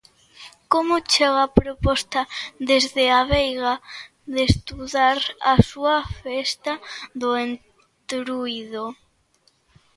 [0.71, 2.21] Como chega a proposta
[2.69, 3.73] desde A Veiga
[4.33, 5.17] de estudar
[5.53, 6.73] a súa festa
[7.21, 8.85] do Entruido?